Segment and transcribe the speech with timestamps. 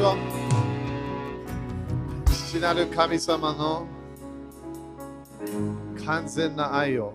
[0.00, 0.16] しょう。
[2.30, 3.86] 父なる神様の
[6.06, 7.12] 完全な愛を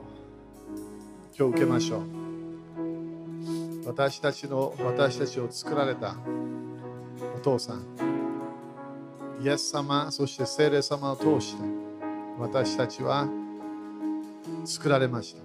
[1.36, 2.02] 今日受けましょう。
[3.88, 6.16] 私たちの私たちを作られた
[7.36, 7.84] お父さん
[9.42, 11.64] イエス様そして聖霊様を通して
[12.38, 13.28] 私たちは
[14.64, 15.42] 作られました。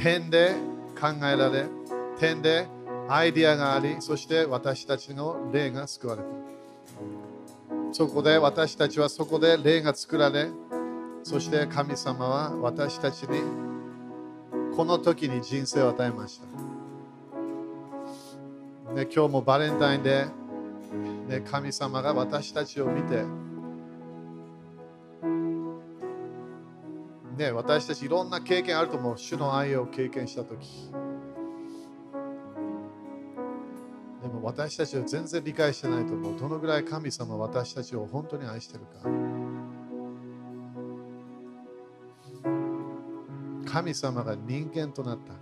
[0.00, 0.54] 点で
[0.98, 1.66] 考えられ
[2.18, 2.66] 点で
[3.08, 6.28] アイディアがありそして私たちの霊が救われた
[7.92, 10.50] そこで私たちはそこで霊が作られ
[11.22, 13.68] そして神様は私たちに
[14.78, 16.46] この時に人生を与えました。
[18.94, 20.26] ね、今日もバレンタインで、
[21.26, 23.24] ね、神様が私たちを見て、
[27.36, 29.18] ね、私たちいろんな経験あると思う。
[29.18, 30.90] 主の愛を経験した時。
[34.22, 36.38] でも私たちは全然理解してないと思う。
[36.38, 39.08] どのぐらい神様私たちを本当に愛してるか。
[43.70, 45.34] 神様が人間となった。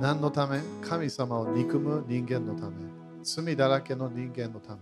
[0.00, 0.60] 何のため？
[0.82, 2.76] 神様を憎む人間のため。
[3.22, 4.80] 罪だらけの人間のため。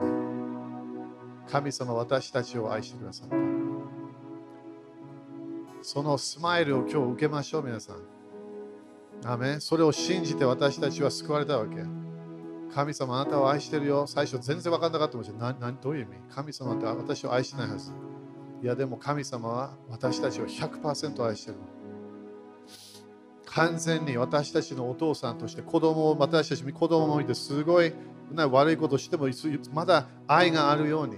[1.51, 3.37] 神様私たちを愛してくださった。
[5.83, 8.16] そのスマイルを今日受けましょう、皆さん。
[9.25, 11.77] アメそれを信じて私たちは救われたわけ。
[12.75, 14.07] 神様あなたを愛してるよ。
[14.07, 15.57] 最初全然分かんなかったもしれない。
[15.59, 16.35] 何どういう意味？
[16.35, 17.93] 神様って私を愛してないはず。
[18.63, 21.59] いやでも神様は私たちを100%愛してる。
[23.47, 27.95] 完全に私たちのお父さんとして子供を私たちに子供もいてすごい
[28.35, 29.29] 悪いことしても
[29.73, 31.17] まだ愛があるように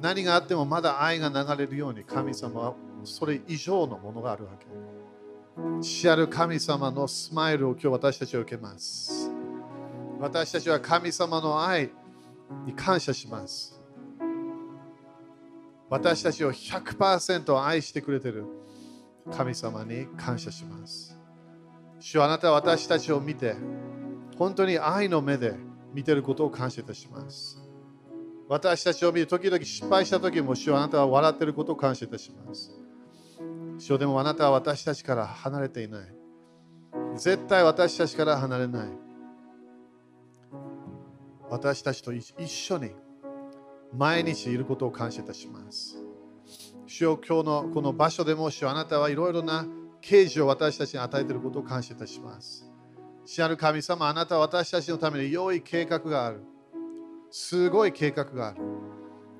[0.00, 4.66] 何があってもまだ愛が流れるように神様はそれ以上のものがあるわけ。
[5.80, 9.30] 父ある神様のスマイルを今日私たちは受けます。
[10.18, 11.90] 私たちは神様の愛
[12.64, 13.78] に感謝します。
[15.90, 18.46] 私たちを100%愛してくれている
[19.30, 21.18] 神様に感謝します。
[22.00, 23.54] 主あなたは私たちを見て、
[24.38, 25.54] 本当に愛の目で
[25.92, 27.58] 見てることを感謝いたします。
[28.48, 32.81] 私たちを見て、時々失敗した時も、主はあなたは笑っていることを感謝いたします。
[33.82, 36.14] 主でもあなたは私たちから離れていない。
[37.16, 38.88] 絶対私たちから離れない。
[41.50, 42.92] 私たちと一緒に
[43.92, 45.96] 毎日いることを感謝いたします。
[46.86, 49.66] 主よ今日のこの場所でも主あなたはいろいろな
[50.00, 52.64] 啓示を私たちに与えていることを感謝いたします。
[53.24, 56.44] 主なる神様、あなたは私たちのために良い計画がある。
[57.32, 58.60] すごい計画がある。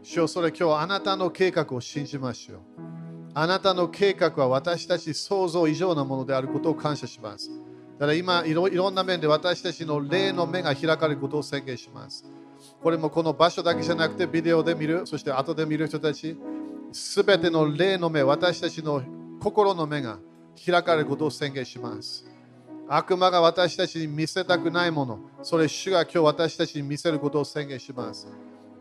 [0.03, 2.92] 主よそれ今日あなたの計画を信じましょう。
[3.34, 7.50] あなたの計画は私たち想像以上のものであることを感謝します。
[7.98, 12.25] だから今いろいろんな面で私たちの霊の目が開かれることを宣言します。
[12.82, 16.37] これもこの場所だけじゃなくてビデオで見る、そして後で見る人たち、
[16.93, 19.03] すべての霊の目、私たちの
[19.41, 20.19] 心の目が
[20.64, 22.25] 開かれることを宣言します。
[22.88, 28.28] 悪魔が私たちに見せたくないもの、それ主が今日私たちに見せることを宣言します。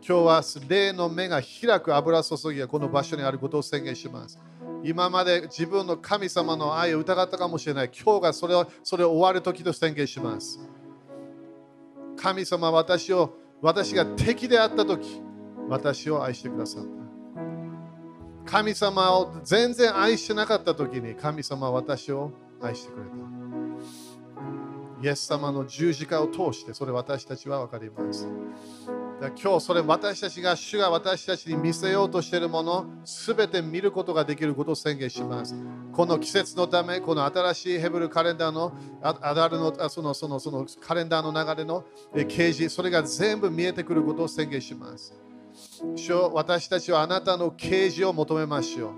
[0.04, 4.36] 今日は霊の目が開く油注ぎがこの場所にあることを宣言します。
[4.82, 7.90] 今まで自分の神様の愛を疑ったかもしれない。
[7.90, 10.58] 今日がそれをそれを終わる時と宣言します。
[12.16, 15.22] 神様私を私が敵であった時、
[15.68, 18.50] 私を愛してくださった。
[18.50, 23.12] 神様を全然愛してなかった時に神様は私を愛してくれた。
[25.00, 28.26] イエス様の十字架を通してそれ私たちは分かります。
[29.30, 35.54] 今日それ私たちが主が私たちに見せようとしているものすべて見ることができることを宣言します。
[35.92, 38.72] この季節のため、この新しいヘブルカレンダーの
[39.02, 41.84] アダルのそのそのそのカレンダーの流れの
[42.14, 45.14] 掲示、それが全部見えてくることを宣言します。
[45.94, 48.92] 主私たちはあなたの啓示を求めましょ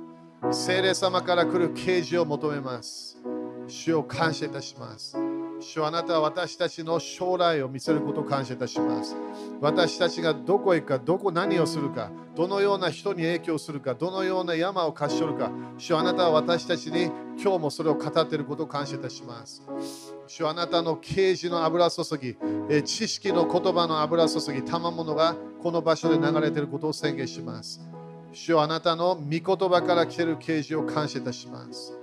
[0.51, 0.55] う。
[0.55, 3.19] 聖霊様から来る啓示を求めます。
[3.67, 5.17] 主を感謝いたします。
[5.65, 9.16] 主あなたは私たちの将来を見せることを感謝いたします。
[9.61, 17.05] 私たちがどこへ行くか、どこ何をするか、どのような人に影響するか、どのような山を貸し取るか、主あなたは私たちに
[17.41, 19.63] 今日もそれを語っていることを感謝いたします。
[20.27, 22.37] 主あなたの啓示の油注ぎ、
[22.84, 27.81] 知識の言葉の油注ぎ、賜物がこの場所で流れていることを宣言します。
[28.33, 31.97] 主あなたの御言葉から来ている啓示を感謝いたします。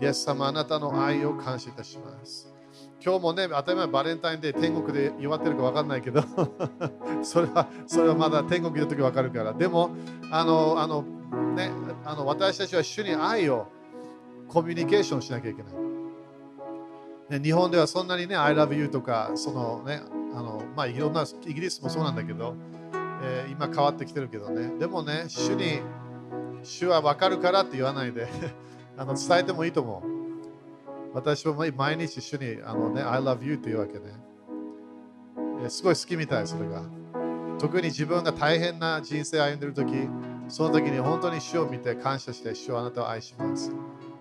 [0.00, 2.49] イエス様、あなたの愛を感謝いたします。
[3.02, 6.22] 今日もね、当たり前バレンタインデー天国で祝ってるか分かんないけど
[7.24, 9.54] それは、それはまだ天国にいるとき分かるから。
[9.54, 9.90] でも、
[10.30, 11.04] あの、あの、
[11.54, 11.72] ね、
[12.04, 13.66] あの私たちは主に愛を
[14.48, 15.72] コミュニケーションしなきゃいけない。
[17.30, 20.02] ね、日本ではそんなにね、I love you とか、そのね、
[20.34, 22.54] あのまあ、いろんなイギリスもそうなんだけど、
[23.22, 24.78] えー、今変わってきてるけどね。
[24.78, 25.80] でもね、主に、
[26.62, 28.28] 主は分かるからって言わないで
[28.98, 30.19] あの伝えてもいいと思う。
[31.12, 34.30] 私は毎日主にあの、ね、I love you って言うわけね。
[35.68, 36.82] すごい好きみたい、それが。
[37.58, 39.92] 特に自分が大変な人生を歩んでいるとき、
[40.48, 43.72] その時に本当に主を見て感謝して、主はあなたを愛します。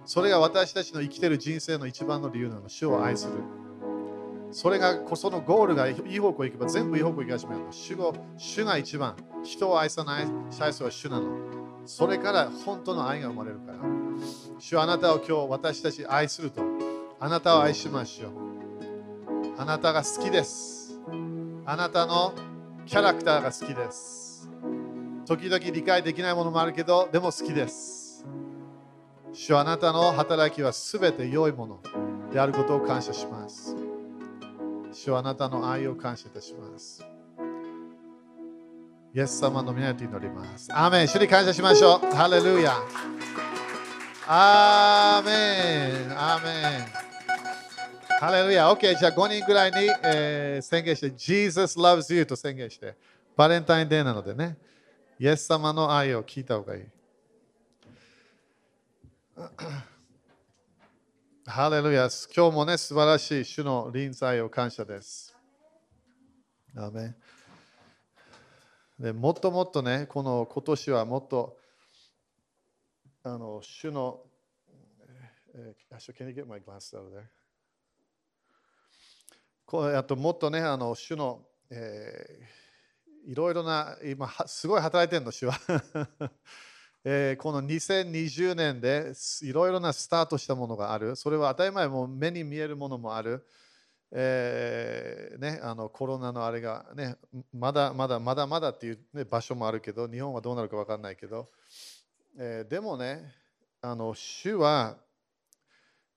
[0.06, 2.68] それが私たちの生きてる人生の一番の理由なの。
[2.68, 3.34] 主を愛する。
[4.52, 7.72] それが、そのゴールがいい方向行けば全部いい方向行き始めるの。
[7.72, 9.16] 主が主が一番。
[9.44, 11.28] 人を愛さない最初は主なの。
[11.86, 13.78] それから本当の愛が生まれるから。
[14.60, 16.62] 主はあなたを今日私たち愛すると。
[17.22, 18.32] あなたを愛しましょう。
[19.58, 20.98] あなたが好きです。
[21.66, 22.34] あなたの
[22.86, 24.50] キャラクターが好きです。
[25.26, 28.26] 時々理解できないものもあるけど、でも好きです。
[29.34, 31.82] 主あなたの働きはすべて良いもの
[32.32, 33.76] であることを感謝します。
[34.94, 37.04] 主あなたの愛を感謝いたします。
[39.14, 40.70] イエス様の皆に祈ります。
[40.72, 41.08] アーメン。
[41.08, 42.16] 主に感謝しましょう。
[42.16, 42.76] ハレルヤ。
[44.26, 46.18] アーメン。
[46.18, 46.99] アーメン。
[48.20, 48.70] ハレルヤ。
[48.70, 48.98] OK。
[48.98, 52.98] じゃあ5人ぐらいに、えー、宣言して、Jesus loves you と宣言して、
[53.38, 54.58] バレンタインデーなのでね、
[55.18, 56.84] イエス様の愛を聞いた方がいい。
[61.46, 65.34] ハレルヤ今日もね、素晴らしい主の臨在を感謝です。
[66.76, 67.16] アメ
[69.00, 71.58] でもっともっとね、この今年はもっと
[73.24, 74.20] あの主の、
[75.56, 77.39] えー、Can you get my glass out of there?
[79.70, 85.54] こうやっともっとね、あの主の、えー、いろいろな、今、すごい働いてるの、主は。
[87.06, 89.14] えー、この2020年で
[89.44, 91.16] いろいろなスタートしたものがある。
[91.16, 93.46] それは当たり前も目に見えるものもある。
[94.12, 97.16] えーね、あのコロナのあれが、ね、
[97.54, 101.48] まだまだまだまだっていう、ね、場所もあるけど、日本はどうなるか分かんないけど、
[102.40, 103.36] えー、でもね、
[103.82, 104.98] あの主は、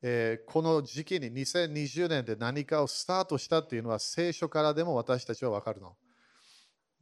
[0.05, 5.95] えー、この時期に2020年で何かをスタートしたっていうのは聖書からでも私たちは分かるの。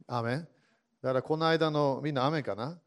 [0.07, 0.37] アメ
[1.01, 2.79] だからこの間のみんな雨かな？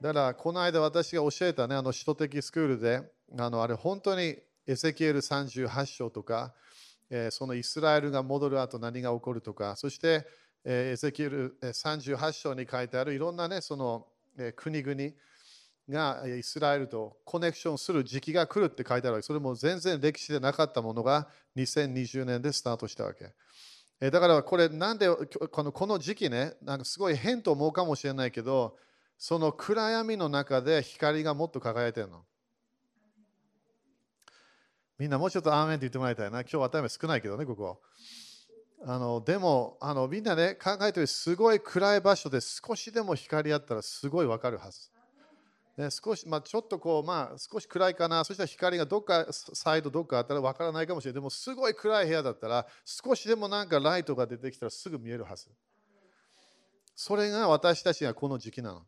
[0.00, 3.02] だからこの間私が教えたね、あの首都的スクールで、
[3.36, 6.54] あのあれ本当にエセキエル38章とか、
[7.10, 10.26] えー、そのイスラエルが戻る後何が起こるとか、そして、
[10.64, 14.06] えー、エセキエル38章に書いてあるいろんなね、その、
[14.38, 14.94] えー、国々
[15.88, 19.26] がイスラエルとコネクションする時期が来るって書いてあるわけ。
[19.26, 23.32] それも全然歴史でなかったものが2020年でスタートしたわけ。
[24.10, 28.76] だからこれなんでこのこの時期ね、なんかすごい変と思うかもしれないけど、
[29.16, 32.24] その暗闇の中で光がもっと輝いてるの。
[34.98, 36.40] みんなもうちょっとアーメンって言ってもらいたいな。
[36.40, 37.80] 今日はたり少ないけどね、ここ。
[38.84, 44.90] あのでもあの、みんなね、考えてるすごい暗い場所で少しでも光あったらすごいわかるはず。
[45.78, 51.14] ね、少し、まあ、ちょっとこう、まあ、少し暗いかな、そしたら光がどっか、サイドどっかあったらわからないかもしれない。
[51.14, 55.48] でも、すごい暗い部屋だったら、少しでもなんかライトが出てきたらすぐ見えるはず。
[56.96, 58.82] それが私たちがこの時期なの。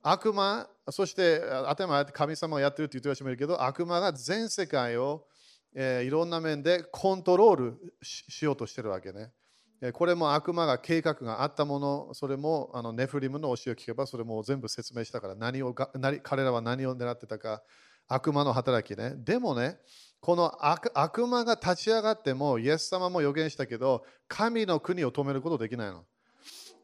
[0.00, 5.26] 悪魔、そして頭て神様がやってるって言ってらっしゃるけど、悪魔が全世界を、
[5.74, 9.30] えー、いろんな面でコントロールしようとしてるわけね。
[9.92, 17.62] これも悪魔が計画があったもの、それもあのネフリムの教えを聞けば、それも全部説明したから何を何、彼らは何を狙ってたか、
[18.08, 19.14] 悪魔の働きね。
[19.16, 19.78] でもね、
[20.20, 26.04] この悪魔が立ち上がっても、イエス様も予言したけど、神の国を止めることできないの。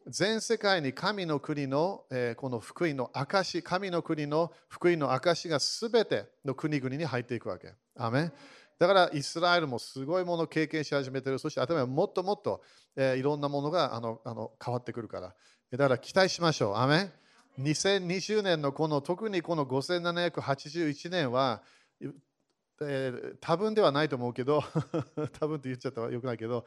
[0.07, 7.75] 全世界に神の国の、えー、この福音の証、神の国の福音の証がすべての国々に入っていくわけ。
[7.97, 8.33] アメ
[8.81, 11.39] だからイスラエルもすごいものを経験し始めている。
[11.39, 12.63] そして頭はもっともっと、
[12.97, 15.35] えー、いろんなものがあのあの変わってくるから。
[15.71, 16.77] だから期待しましょう。
[16.77, 17.13] アメ
[17.59, 21.63] 2020年のこの特にこの5781年は、
[22.01, 24.65] えー、多分ではないと思うけど
[25.39, 26.65] 多分って言っちゃったらよくないけど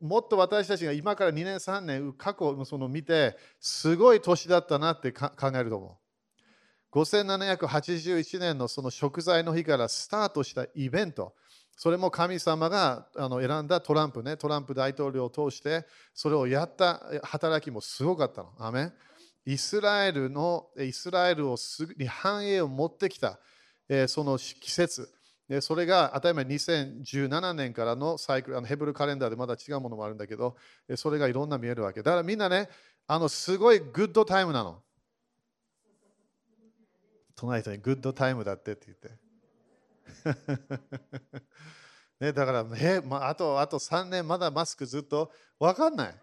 [0.00, 6.07] もっと私たちが今から2年3年過去のその見てすごい年だったなって考えると思う
[6.92, 11.34] 5781年のその食材の日からスタートしたイベント。
[11.76, 18.52] それも神様があの選んだトランプねトランプ大統領を通してそれをやった働きもすごかったの。
[18.58, 18.92] アメ
[19.46, 23.38] イスラエルのイスラエルをすぐに繁栄を持ってきた、
[23.88, 25.08] え、その季節。
[25.48, 30.56] でそれが当たり前2017年からのサイクルあのヘブルカレンダーでまだ違うものもあるんだけど
[30.96, 32.02] それがいろんな見えるわけ。
[32.02, 32.68] だからみんなね
[33.06, 34.82] あのすごいグッドタイムなの。
[37.38, 39.28] 隣人にグッドタイムだってって言って
[42.20, 45.30] ね、だから、えまあ、とあと3年まだマスクずっと
[45.60, 46.14] 分かんない。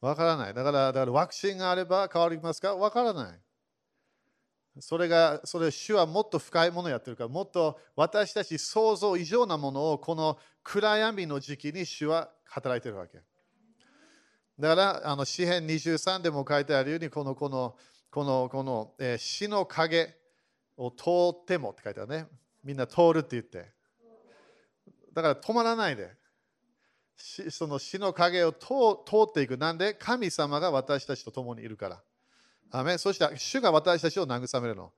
[0.00, 0.54] 分からない。
[0.54, 3.40] だからだからワクチンがあれば変わりますか分からない。
[4.80, 13.18] それが、それ、主はもっと深いものをやってるから、もっと私たち想像以上なものをこの暗闇の時期に主は働いてるわけ。
[14.58, 17.76] だから、あの詩編23でも書いてあるように、この、この、
[18.12, 20.14] この、この、えー、死の影
[20.76, 22.26] を通ってもって書いてあるね。
[22.62, 23.72] みんな通るって言って。
[25.14, 26.10] だから止まらないで。
[27.16, 28.66] その死の影を通
[29.22, 29.56] っていく。
[29.56, 29.94] なんで？
[29.94, 32.02] 神様が私たちと共にいるから。
[32.70, 34.92] アメそして主が私たちを慰めるの。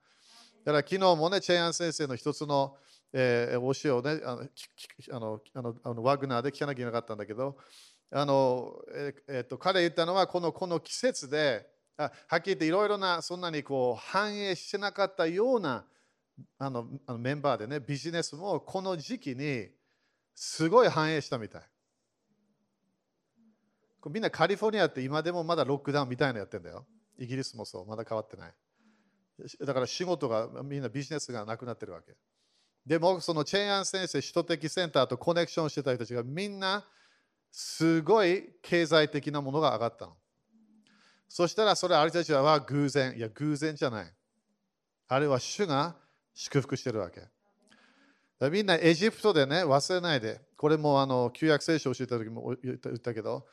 [0.64, 2.76] だから昨日もね、チェイアン先生の一つの、
[3.12, 7.58] えー、教えをねあのあのあのワグナーで聞かなきゃいけなかったんだけど、
[8.10, 15.84] あのええー、と彼言ったのはこのこの季節で、はっきり言っていろいろなそんなにこう反映してなかったような
[16.58, 19.68] あのあのメンバーでね、ビジネスもこの時期に
[20.34, 21.62] すごい反映したみたい。
[24.06, 26.84] みんなカリフォルニアって今でもまだロックダウンみたいなのやってんだよ。
[27.18, 28.54] イギリスもそう、まだ変わってない。
[29.64, 32.14] だから仕事が、みんなビジネスがなくなってるわけ。
[32.84, 36.86] でも、そのチェイアン先生、首都的センターとコネクションしてた人たちがみんな
[37.50, 40.16] すごい経済的なものが上がったの。
[41.28, 43.16] そしたら、それあれたちは偶然。
[43.16, 44.14] いや、偶然じゃない。
[45.08, 45.96] あれは主が
[46.32, 47.28] 祝福してるわけ。
[48.50, 50.40] みんなエジプトでね、忘れないで。
[50.56, 53.46] これもあの旧約聖書を教えた時も言ったけど、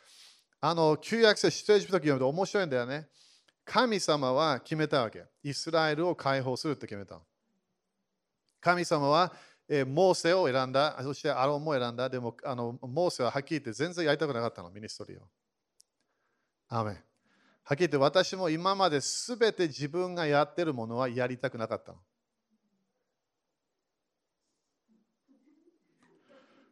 [0.60, 3.08] あの旧約聖書、出エジプト読むと面白いんだよね。
[3.66, 5.24] 神様は決めたわけ。
[5.44, 7.20] イスラエルを解放するって決めた。
[8.60, 9.34] 神様は、
[9.68, 12.10] え、モーセを選んだ、そしてアロンも選んだ。
[12.10, 15.28] でも、あのモーセははっきり言って全然やりたくなかったの、ミニストリーを。
[16.70, 17.04] アメ
[17.64, 22.00] はっきり言って私も今まで全て自分がやってるものはやりたくなかったの。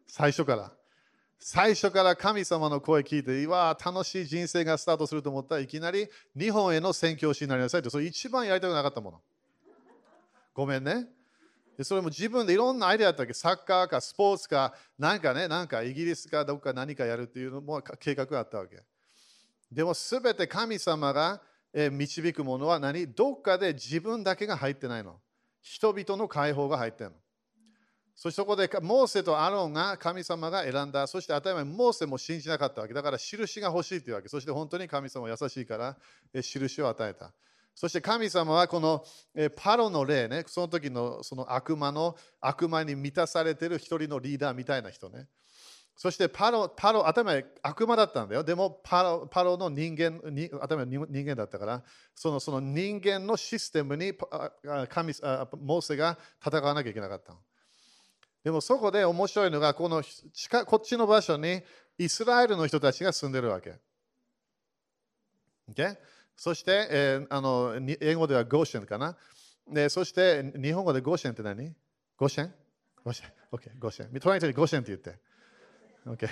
[0.07, 0.71] 最初から。
[1.41, 9.21] 最初から神様の声聞いて、わ楽しい人生がスタートすると思ったらいきなり日本への宣教師になりなさいって、それ一番やりたくなかったもの。
[10.53, 11.07] ごめんね。
[11.81, 13.33] それも自分でいろんなアイデアあったわけ。
[13.33, 18.83] サッカーかスポーツか、なんかね、なんかイギリスかどっか何かやるっていうのも計画があったわけ。
[19.71, 21.41] でもすべて神様が
[21.73, 23.07] 導くものは何？
[23.07, 25.19] どっかで自分だけが入ってないの。
[25.61, 27.15] 人々の解放が入ってるの。
[28.15, 31.07] そしてそこでモーセとアロンが神様が選んだ。
[31.07, 32.93] そして当たり前、モーセも信じなかったわけ。
[32.93, 34.27] だから印が欲しいというわけ。
[34.27, 35.97] そして本当に神様は優しいから
[36.33, 37.31] 印を与えた。
[37.75, 39.05] そして神様はこの
[39.55, 45.27] パロの霊ね、その時のその悪魔の悪魔に満たされている一人のリーダーみたいな人ね。
[46.01, 48.41] そしてパロ、パロ、頭悪魔だったんだよ。
[48.41, 50.21] でもパロパロの人間、
[50.61, 51.83] 頭人間だったから、
[52.15, 55.13] そのその人間のシステムに神
[55.59, 57.35] モーセが戦わなきゃいけなかった
[58.45, 61.61] でもそこで面白いのが、この近こっちの場所に
[61.97, 63.73] イスラエルの人たちが住んでるわけ。
[65.73, 65.97] Okay?
[66.37, 69.17] そして、えー、あの英語ではゴーシェンかな？
[69.67, 71.73] でそして日本語でゴーシェンって何？
[72.15, 72.53] ゴーシェン？
[73.03, 74.19] ゴーシェン？OK、ゴーシェン。
[74.21, 75.19] トライトにゴーシェンって言って。
[76.09, 76.27] OK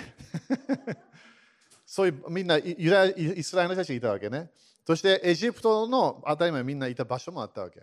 [1.86, 4.50] そういうみんなユダイスラエルの人たちがいたわけね。
[4.86, 7.82] そしてエジプトの当たり前みんないた場所もあったわけ。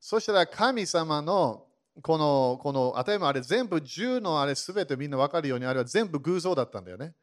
[0.00, 1.66] そしたら神様の
[2.02, 7.14] この、この、当たり前あれ全部10のあれすべてみんな分かるようにあれは全部偶像だったんだよね。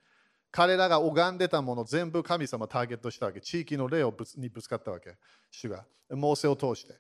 [0.52, 3.42] 彼らが拝んでたもの全部神様ターゲットしたわけ。
[3.42, 5.16] 地域の霊をぶつにぶつかったわけ。
[5.52, 5.86] 主が。
[6.10, 6.96] モーセを通して。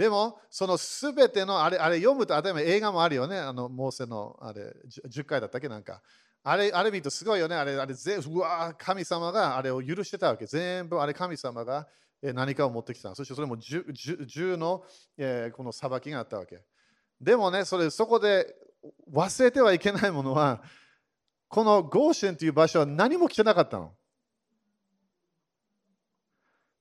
[0.00, 3.38] でも、そのすべてのあれ、あれ読むと当たり前映画もあるよね。
[3.38, 4.74] あの、モーセのあれ、
[5.06, 5.68] 10回だったっけ？
[5.68, 6.00] なんか。
[6.42, 7.54] あれ、あれ見るとすごいよね。
[7.54, 10.46] あれ、あれ全うわ神様があれを許してたわけ。
[10.46, 11.86] 全部あれ神様が
[12.22, 13.14] 何かを持ってきた。
[13.14, 13.92] そしてそれも 10,
[14.24, 14.84] 10, の、
[15.18, 16.62] えー、この裁きがあったわけ。
[17.20, 18.54] でもね、それそこで
[19.12, 20.62] 忘れてはいけないものは、
[21.48, 23.92] このゴーシェンという場所は何も来てなかったの。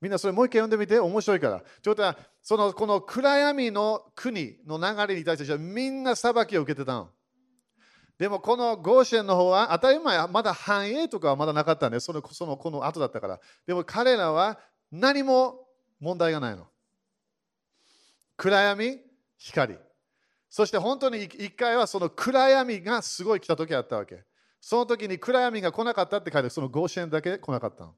[0.02, 1.64] みんなそれもう一回読んでみて、面白いから。
[1.82, 7.10] ちょっとそのこの暗闇の国の流れに対してみんな裁きを受けてたの。
[8.18, 13.40] でもこのゴーシェンの方は当たり前、まだ繁栄とかはまだなかったんで、そのそのこの後だったから。
[13.66, 14.60] でも彼らは
[14.92, 15.68] 何も
[16.00, 16.68] 問題がないの。
[18.38, 19.00] 暗闇、
[19.38, 19.78] 光。
[20.50, 24.24] そして本当に一回はその暗闇がすごい来た時あったわけ。
[24.62, 27.96] その時に暗闇が来なかったって書いてそのゴーシェンだけ来なかったの。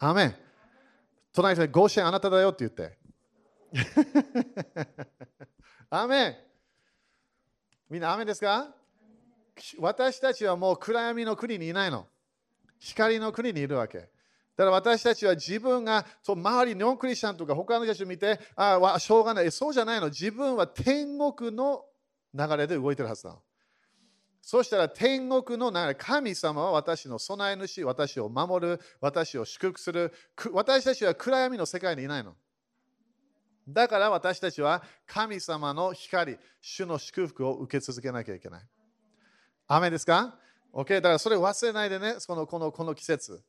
[0.00, 0.34] アメン。
[1.32, 2.98] 隣にゴーシェンあなただよって言って。
[5.90, 6.36] アメン。
[7.88, 8.74] みんなアメンですか？
[9.78, 12.06] 私たちはもう暗闇の国にいないの。
[12.78, 13.98] 光の国にいるわけ。
[13.98, 19.50] だから私たちは自分がそう周りノンクリスチャンとか他の人たちを見て、ああ、しょうがない。
[19.50, 20.08] そうじゃないの。
[20.08, 21.84] 自分は天国の
[22.34, 23.42] 流れで動いてるはずなの。
[24.42, 30.12] そしたら天国の、神様は私の備え主、私を守る、私を祝福する。
[30.52, 32.34] 私たちは暗闇の世界にいないの。
[33.68, 38.62] だから私たちは神様の光、主の祝福を受け続けなきゃいけない。
[39.68, 40.36] 雨ですか
[40.72, 40.96] ?OK。
[40.96, 43.44] だからそれ忘れないでね、そのこのこの季節。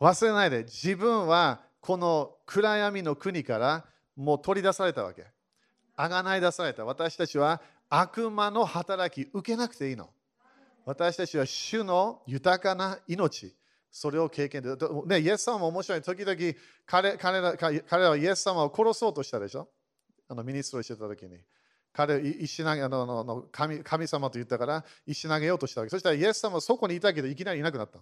[0.00, 5.26] 忘れないで、自分はこの暗闇の国からもう取り出されたわけ。
[5.96, 6.84] あがない出された。
[6.84, 7.60] 私たちは
[7.94, 10.08] 悪魔の働き受けなくていいの。
[10.86, 13.54] 私たちは主の豊かな命、
[13.90, 14.74] それを経験で。
[15.06, 16.00] ね、イエス様も面白い。
[16.00, 16.36] 時々
[16.86, 19.68] 彼彼ら彼らはイエス様を殺そうとしたでしょ
[20.26, 21.38] あのミニストリーしてた時に。
[21.92, 25.90] 彼石投げあのの神神様と言ったから石投げようとしたわけ。
[25.90, 27.98] そしたらイエス様はそこにいたけどいきなりいなくなった。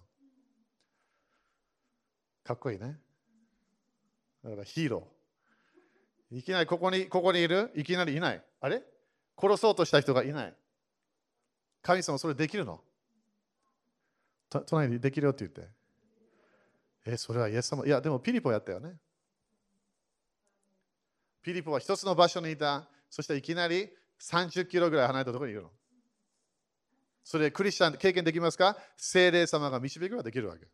[2.45, 2.97] かっこいいね。
[4.41, 6.37] だからヒーロー。
[6.37, 7.69] いきなりここにここにいる？
[7.75, 8.41] いきなりいない。
[8.61, 8.81] あれ？
[9.41, 10.53] 殺そうとした人がいない。
[11.81, 12.79] 神様それできるの？
[14.67, 15.67] 隣にできるよって言って。
[17.05, 17.85] え、それはイエス様？
[17.85, 18.93] いや、でもピリポやったよね。
[21.41, 22.87] ピリポは一つの場所にいた。
[23.09, 23.89] そしていきなり
[24.21, 25.71] 30キロぐらい離れたところにいるの。
[27.23, 28.77] それクリスチャン経験できますか？
[28.95, 30.67] 精霊様が導くはできるわけ。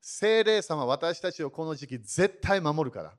[0.00, 3.14] 精霊様は私たちをこの時期絶対守るから。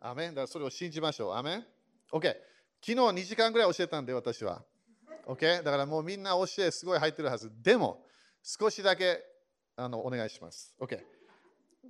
[0.00, 1.34] アメンだからそれを信じましょう。
[1.34, 1.66] アメン
[2.12, 2.34] ?OK。
[2.80, 4.62] 昨日2時間ぐらい教えたんで、私は。
[5.26, 5.62] OK?
[5.62, 7.50] だからもうみんな教えすごい入ってるはず。
[7.62, 8.04] でも、
[8.42, 9.22] 少しだけ
[9.76, 10.74] あのお願いします。
[10.80, 11.00] OK？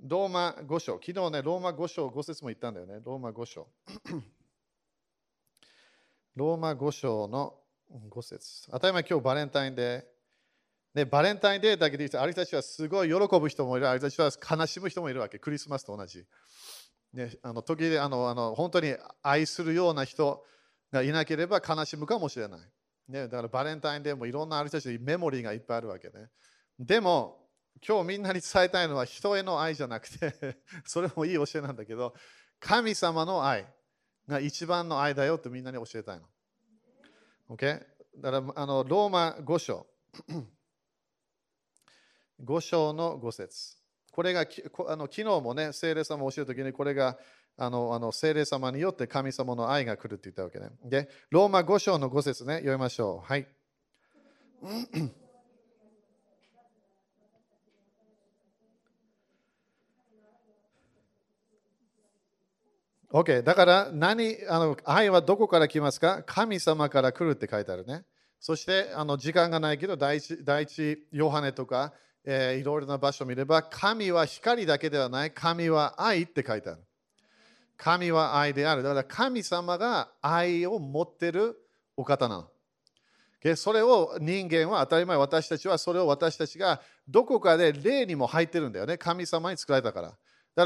[0.01, 0.99] ローマ5章。
[1.03, 2.99] 昨日ね、ローマ5章5節も言ったんだよね。
[3.03, 3.67] ローマ5章。
[6.35, 7.55] ローマ5章の
[8.09, 10.99] 5節当たり前今日バレンタインデー。
[10.99, 15.37] ね、バレンタインデーだけで言うと、あれたちはすごい喜ぶ人もいる、あれたちは悲しむ人もいるわけ。
[15.37, 16.25] クリスマスと同じ。
[17.13, 20.45] ね、あの時であのあの本当に愛するような人
[20.91, 22.61] がいなければ悲しむかもしれない。
[23.07, 26.29] ね、だからバレンタインデーもいろんなある人たちメモリーがいっぱいあるわけね。
[26.77, 27.39] でも、
[27.85, 32.13] 今日みんなに伝えたいのは人への愛じゃなくて それもいい教えなんだけど、
[32.59, 33.65] 神様の愛
[34.27, 36.29] が一番の愛だよってみんなに教えたいの。
[37.49, 37.85] OK?
[38.17, 39.87] だからあのローマ5章。
[42.43, 43.75] 5章の5節
[44.11, 47.17] これがあの昨日もね、聖霊様を教えるときにこれが
[47.57, 50.69] あのあの聖霊様によって神様の愛が来るって言ったわけね。
[50.85, 53.27] で、ローマ5章の5節ね、読みましょう。
[53.27, 53.47] はい。
[63.11, 66.21] OK、だから何あの愛はどこから来ますか？
[66.23, 68.05] 神様から来るって書いてあるね。
[68.39, 71.91] そしてあの時間がないけど第一第一ヨハネとか、
[72.23, 76.81] えー、いろいろな場所を見れば神は光だけではない神は愛って書いてある。
[77.81, 78.83] 神は愛である。
[78.83, 81.55] だから神様が愛を持ってる
[81.95, 83.55] お方なの。
[83.55, 88.97] それを人間は当たり前、私たちはそれを私たちがどこかで霊にも入ってるんだよね。
[88.97, 90.09] 神様に作られたから。
[90.09, 90.15] だ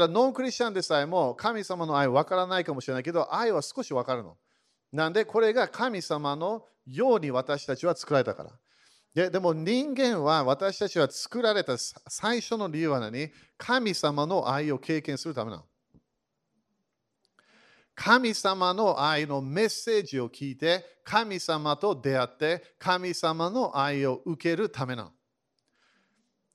[0.00, 4.36] らノンクリスチャンでさえも神様の愛わからないかもしれないけど、愛は少しわかるの。
[4.92, 8.50] なんでこれが神様のように私たちは作られたから。
[9.14, 13.30] ででも人間は私たちは作られた最初の理由は何？
[13.56, 15.64] 神様の愛を経験するためなの。
[17.94, 25.12] 神様の愛のメッセージを聞いて、神様と出会って、神様の愛を受けるためなの。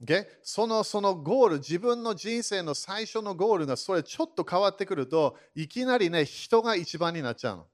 [0.04, 0.25] Okay?
[0.43, 7.67] そのそのゴール、自分の人生の最初のゴールがそれちょっと変わってくると、いきなりね、人が一番になっちゃうの。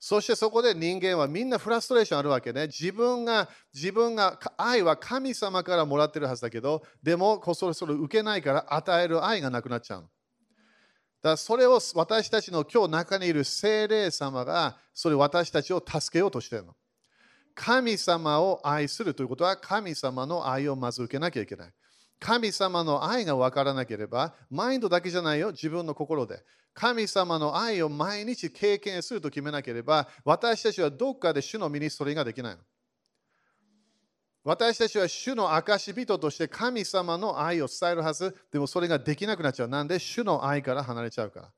[0.00, 2.66] そしてそこで人間はみんなフラストレーションあるわけね。
[2.68, 10.10] 自分が、自分が愛は神様からもらってるはずだけど、でもそろそろ受けないから与える愛がなくなっちゃうの。
[11.22, 16.76] だそれを私たちの今日中にいる精霊様がそれ私たちを助けようとしているの。
[17.54, 21.72] 神様を愛するということは神様の愛をまず受けなきゃいけない。
[22.20, 26.42] 神様の愛が分からなければ、マインドだけじゃないよ、自分の心で。
[26.72, 32.62] 神様の愛を毎日経験すると決めなければ、私たちはどっかで主のミニストリーができないの。
[34.44, 38.34] 私たちは主の証人として神様の愛を伝えるはず。
[38.50, 39.68] でもそれができなくなっちゃう。
[39.68, 41.52] なんで主の愛から離れちゃうから。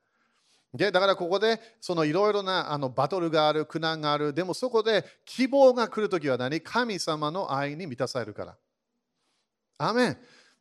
[0.72, 4.32] でだからここでそのいろいろなあのバトルがある、苦難がある。
[4.32, 6.60] でもそこで希望が来るときは何？
[6.60, 8.56] 神様の愛に満たされるから。
[9.78, 10.18] アメン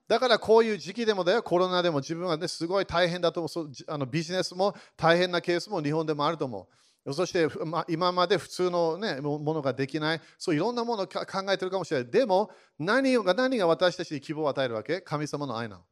[0.07, 3.71] だからこういう時期でもだよ、コロナでも自分は、ね、すごい大変だと思う。
[3.87, 6.67] あのビジネスも大変なケースも日本でもあると思う。
[7.11, 7.47] そして、
[7.87, 12.11] 今まで普通の、ね、ものができない、そういろんなものを考えているかもしれない。
[12.11, 15.01] でも何が、何が私たちに希望を与えるわけ？
[15.01, 15.83] 神様の愛なの。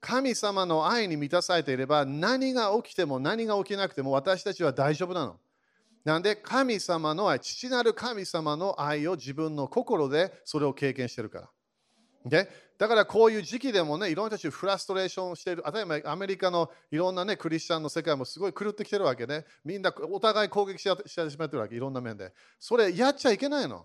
[0.00, 5.38] 神様の愛に満たされていれば、何が起きても何が起きなくても私たちは大丈夫なの。
[6.04, 11.50] なんで神様の愛、父なる神様の愛を自分の心でそれを経験しているから。
[12.24, 12.48] で
[12.80, 15.62] だからこういう時期でもね、いろんな人たちフラストレーションしている。
[15.70, 19.44] 例えばアメリカのいろんなね、クリスチャンの世界もすごい狂ってきてるわけね。
[19.62, 22.32] みんなお互い攻撃し始めてるわけ、いろんな面で。
[22.58, 23.84] それやっちゃいけないの。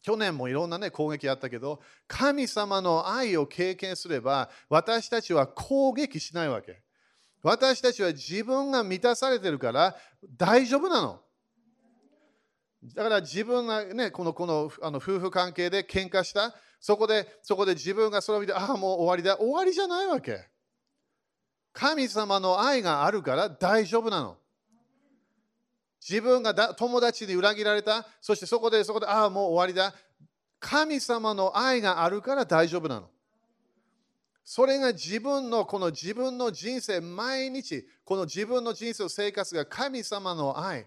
[0.00, 6.80] 去年もいろんな、ね、攻撃あったけど、神様の愛を経験すれば、私たちは攻撃しないわけ。
[7.42, 9.94] 私たちは自分が満たされてるから
[10.34, 11.20] 大丈夫なの。
[12.94, 19.36] だから自分がね、このこのあの夫婦関係で喧嘩した、そこでそこで自分がそれを見て、ああ、もう終わりだ。
[19.36, 20.48] 終わりじゃないわけ。
[21.72, 24.38] 神様の愛があるから大丈夫なの。
[26.08, 29.94] 自分がだ友達に裏切られた、そしてそこでそこで、ああ、もう終わりだ。
[30.58, 33.10] 神様の愛があるから大丈夫なの。
[34.44, 40.86] それが自分のこの自分の人生、毎日、この自分の人生生活が神様の愛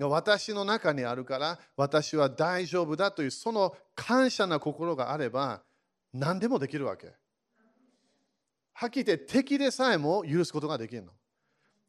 [0.00, 5.62] が私の中にあるから、私は大丈夫だというその感謝な心があれば、
[6.12, 7.12] 何でもできるわけ。
[8.72, 11.12] はっきり言って敵でさえも許すことができるの。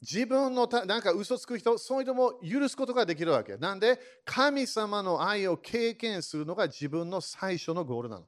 [0.02, 3.56] 自分のたなんか嘘つく人、そういうのも許すことができるわけ。
[3.56, 8.26] なんで、神様の愛を経験するのが自分の最初のゴールなの。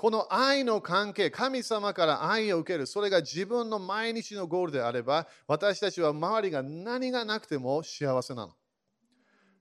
[0.00, 8.54] この愛の関係、神様から愛を受ける、それが自分の毎日のゴールであれば、私たちは周りが何がなくても幸せなの。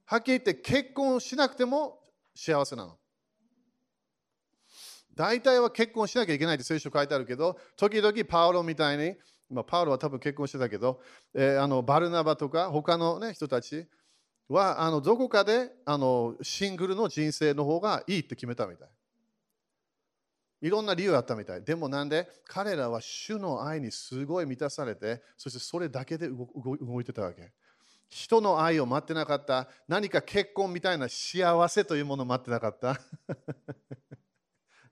[0.06, 1.99] はっきり言って結婚しなくても
[2.34, 2.97] 幸せなの。
[5.13, 9.15] 大体は結婚しなきゃいけないって聖書書いてあるけど、時々パウロみたいに、
[9.49, 11.02] まあ、パウロは多分結婚してたけど、
[11.34, 13.88] えー、あのバルナバとか他の、ね、人たち
[14.47, 18.89] はあのどこかであのシングルの人生の方がいいって決めたみたい。
[20.62, 21.63] いろんな理由あったみたい。
[21.63, 27.54] でもなんで彼らは主の愛にすごい満たされて、そしてそれだけで動いてたわけ。
[28.10, 29.69] 人の愛を待ってなかった。
[29.88, 33.00] 何か結婚みたいな幸せというものを待ってなかった。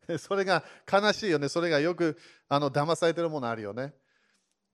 [0.19, 1.49] それが悲しいよね。
[1.49, 3.93] それがよくあの騙されてるものあるよね。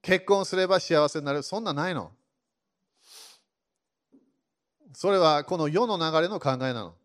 [0.02, 1.42] 結婚すれば幸せになる。
[1.42, 2.12] そんなないの。
[4.94, 6.96] それはこの世の流れの考えなの。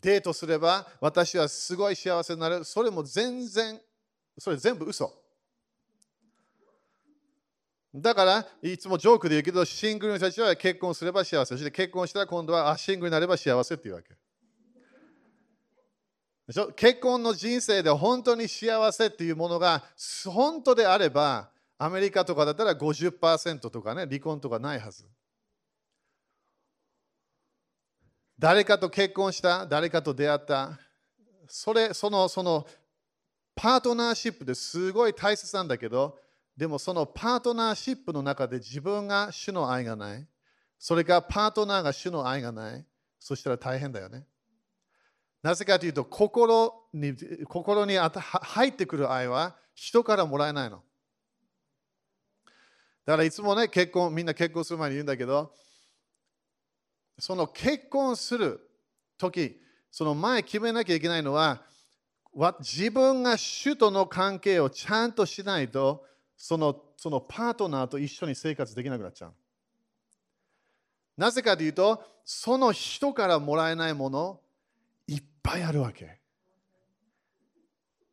[0.00, 2.64] デートすれば私はすごい幸せになる。
[2.64, 3.80] それも全然、
[4.38, 5.12] それ全部嘘。
[7.94, 11.54] だから、いつもジョークで言うけど、シングルの人たちは結婚すれば幸せ。
[11.54, 14.14] そして結婚したら今度はあシングルになれば幸せっていうわけ。
[16.76, 19.84] 結婚の人生で本当に幸せっていうものが
[20.26, 25.04] 本当であれば、アメリカとかだったら50%とかね、離婚とかないはず。
[28.40, 30.78] 誰かと結婚した、誰かと出会った、
[31.46, 32.66] それ、その、その、
[33.54, 36.18] パートナーシップですごい大切なんだけど、
[36.56, 40.26] でもそのパートナーシップの中で自分が主の愛がない、
[40.78, 42.86] それからパートナーが主の愛がない、
[43.18, 44.26] そしたら大変だよね。
[45.42, 50.82] なぜかというと、心に心に入ってくる愛は人からもらえないの。
[53.04, 55.52] だからいつもね、結婚、みんな結婚する前に言うんだけど、
[57.20, 58.68] その結婚する
[59.16, 61.62] 時その前決めなきゃいけないのは
[62.60, 66.04] 自分が主との関係をちゃんとしないと
[66.36, 69.32] そのそのパートナーと一緒に生活できなくなっちゃう。
[71.16, 74.40] なぜかというとその人からもらえないもの
[75.06, 76.18] いっぱいあるわけ。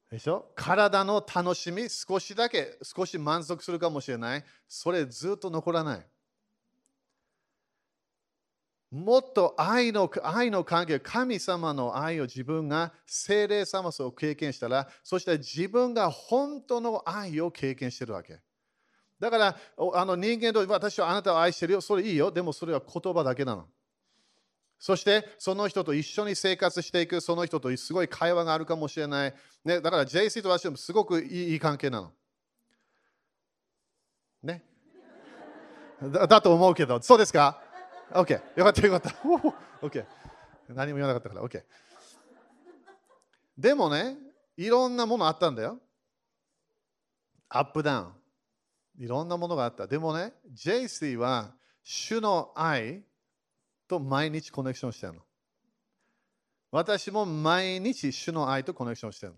[0.10, 0.52] でしょ？
[0.56, 6.06] 体の楽しみ少しだけ少し満足するかもしれないそれずっと残らない。
[8.90, 18.40] もっと愛の愛の関係、神様の愛を自分が精霊様を経験したら、そして自分が本当の愛を経験してるわけ。
[19.20, 19.58] だから、
[19.94, 23.68] あの人間と私はあなたを愛してるよ、それいいよ、でもそれは言葉だけなの。
[24.80, 29.34] そしてその人と一緒に生活していく、その人とすごい会話があるかもしれない。
[29.66, 32.14] ね、だから JC と私もすごくいい関係なの。
[34.44, 34.64] ね
[36.02, 36.28] だ。
[36.28, 37.67] だと思うけど、そうですか？
[38.12, 38.42] OK。
[38.56, 39.10] よかったよかった。
[39.86, 40.06] OK。
[40.70, 41.64] 何も言わなかったから OK。
[43.58, 44.18] でもね、
[44.56, 45.80] いろんなものあったんだよ。
[47.50, 48.14] アップダウン。
[49.04, 49.88] いろんなものがあった。
[49.88, 53.04] でもね、JC は主の愛
[53.88, 55.22] と毎日コネクションしてるの。
[56.72, 59.38] 私も毎日主の愛とコネクションしてるの。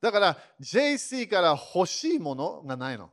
[0.00, 3.10] だから JC から欲しいものがないの。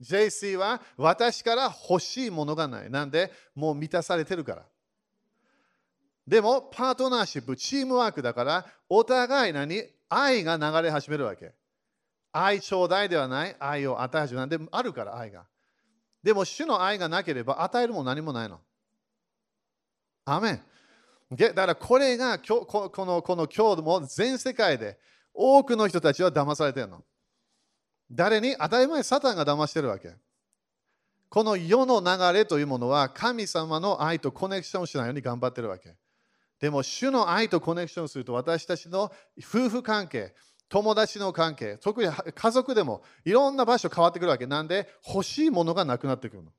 [0.00, 2.90] JC は私から欲しいものがない。
[2.90, 4.62] なんで、もう満たされてるから。
[6.26, 11.52] でも、パートナーシップ、チームワークだから、お互い何愛が流れ始めるわけ。
[12.32, 15.46] 愛ちょうだいではない、愛を与えるなんであるから愛が。
[16.22, 18.58] でも主の愛がなければ与えるも何もないの。
[20.24, 20.62] アメン。
[21.30, 24.98] だからこれがこのこのこの今日も全世界で
[25.32, 27.04] 多くの人たちは騙されてるの。
[28.10, 28.56] 誰に？
[28.58, 30.14] 当たり前サタンが騙してるわけ。
[31.28, 35.96] この世の流れというものは神様の愛とコネクションしないように頑張ってるわけ。
[36.60, 40.32] でも主の愛とコネクションすると私たちの夫婦関係、
[40.68, 44.46] 友達の関係、特に家族でもいろんな場所変わってくるわけ。
[44.46, 46.52] なんで欲しいものがなくなってくるの。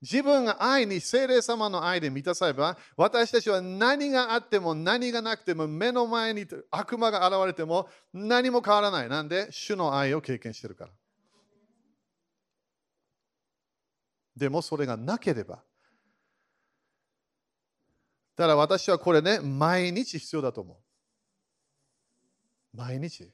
[0.00, 9.08] 自分が愛に、精霊様の愛で満たされば、私たちは何があっても何がなくても目の前に悪魔が現れても何も変わらない。
[9.08, 9.48] なんで？
[9.50, 10.92] 主の愛を経験してるから。
[14.36, 15.64] でもそれがなければ。
[18.36, 20.76] だから私はこれね、毎日必要だと思う。
[22.76, 23.32] 毎日。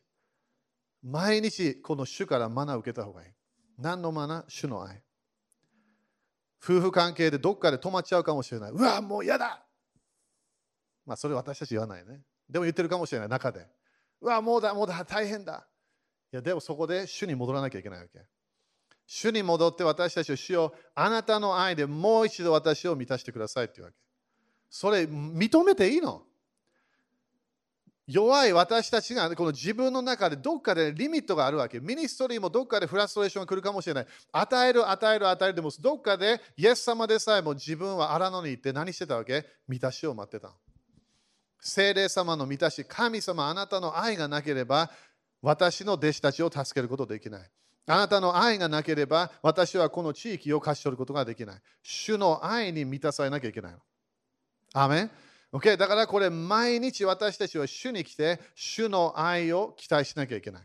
[1.03, 3.29] 毎日この主からマナを受けた方がいい。
[3.77, 4.44] 何のマナー？
[4.48, 5.03] 主の愛。
[6.64, 8.70] 夫婦関係でどっかで止まっちゃうかもしれない。
[8.70, 9.62] うわ、もう嫌だ
[11.05, 12.22] まあ、それ私たち言わないね。
[12.48, 13.66] でも言ってるかもしれない、中で。
[14.22, 15.68] うわ、もうだ、もうだ、大変だ。
[16.33, 18.24] いや、でもそこで主に戻らなきゃいけないわけ。
[19.07, 23.98] 主に戻って私たちを主よあなたの愛でもう一度私を満たしてくださいっていうわけ。
[24.70, 26.22] それ認めていいの？
[28.06, 31.80] 弱い私たちがこの自分の中でどっかでリミットがあるわけ。
[31.80, 34.06] ミニストリーもどっかでフラストレーションが来るかもしれない。
[34.30, 39.46] 与える、与える、与えるでもどっかでイエス様でさえも自分は荒野に行って何してたわけ？
[39.66, 40.52] 満たしを待ってた。
[41.60, 44.90] 精霊様の満たし、神様あなたの愛がなければ
[45.40, 47.50] 私の弟子たちを助けることできない。
[47.86, 51.56] あなたの愛がなければ私はこの地域を勝ち取ることができない。
[51.82, 53.74] 主の愛に満たされなきゃいけない。
[54.74, 55.10] アメン
[55.54, 55.76] Okay?
[55.76, 60.62] だからこれ毎日私たちは主に来て主の愛を期待しなきゃいけない。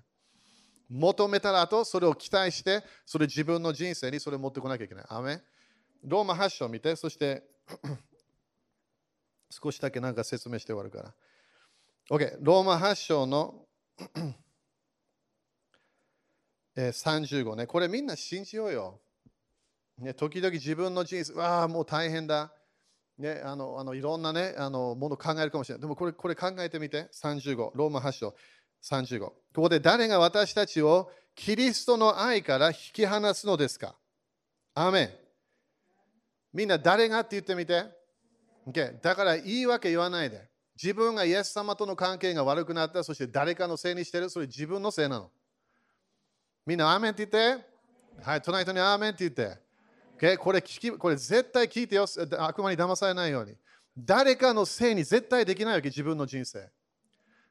[0.89, 5.05] 求めたらとそれを期待してそれ自分の人生にそれを持ってこなきゃいけない。
[5.09, 5.43] アメ
[6.03, 7.43] ローマ8章を見てそして
[9.51, 11.13] 少しだけなんか説明して終わるから。
[12.09, 13.67] OK、ローマ8章の
[16.75, 17.67] 35ね。
[17.67, 18.99] これみんな信じようよ。
[19.99, 22.51] ね、時々自分の人生、わあ、もう大変だ。
[23.19, 25.81] ね、あのあのいろんな、ね、あのものを考えるかもしれない。
[25.81, 27.09] でもこれこれ考えてみて。
[27.13, 28.35] 35、ローマ8章
[28.81, 29.19] 35。
[29.19, 33.95] ここで誰が私たちをキリストの愛から引き離すのですか？
[34.73, 35.09] アメン。
[36.53, 37.83] みんな誰がって言ってみて。
[38.67, 40.47] Okay、だから言い訳言わないで。
[40.81, 45.29] 自分がイエス様との関係が悪くなった、そして誰かのせいにしてる、それ自分のせいなの。
[46.65, 47.65] みんな、アーメンって言って。
[48.21, 49.59] はい、隣人にアーメンって言って。
[50.19, 50.37] Okay?
[50.37, 52.05] これ聞きこれ絶対聞いてよ。
[52.39, 53.55] 悪魔に騙されないように。
[53.97, 56.69] 誰かのせいに絶対できないわけ、自分の人生。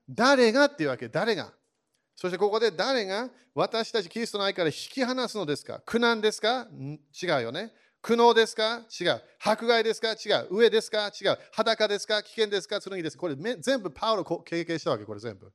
[0.09, 1.53] 誰がっていうわけ、誰が。
[2.15, 5.81] そしてここで誰が私たちキリストの愛から引き離すのですか？
[5.87, 6.67] 苦難ですか？
[7.23, 7.73] 違うよね。
[8.01, 8.87] 苦悩ですか？
[9.01, 9.23] 違う。
[9.41, 10.13] 迫害ですか？
[10.13, 10.49] 違う。
[10.51, 11.09] 上ですか？
[11.09, 11.39] 違う。
[11.53, 12.23] 裸ですか？
[12.23, 12.81] 危険ですか？
[12.81, 13.21] 剣ですか？
[13.21, 15.47] これ全部パウロ経験したわけ、これ全部。